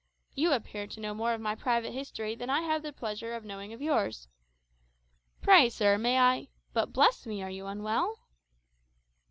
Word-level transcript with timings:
You 0.33 0.51
appear 0.53 0.87
to 0.87 0.99
know 0.99 1.13
more 1.13 1.31
of 1.35 1.41
my 1.41 1.53
private 1.53 1.91
history 1.91 2.33
than 2.33 2.49
I 2.49 2.61
have 2.61 2.81
the 2.81 2.91
pleasure 2.91 3.35
of 3.35 3.45
knowing 3.45 3.71
of 3.71 3.83
yours. 3.83 4.27
Pray, 5.43 5.69
sir, 5.69 5.99
may 5.99 6.17
I 6.17 6.47
but, 6.73 6.91
bless 6.91 7.27
me! 7.27 7.43
are 7.43 7.51
you 7.51 7.67
unwell?" 7.67 8.17